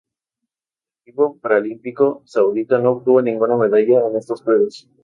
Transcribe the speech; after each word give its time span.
El 1.05 1.11
equipo 1.11 1.37
paralímpico 1.37 2.23
saudita 2.25 2.79
no 2.79 2.93
obtuvo 2.93 3.21
ninguna 3.21 3.55
medalla 3.55 4.07
en 4.07 4.15
estos 4.15 4.41
Juegos. 4.41 4.89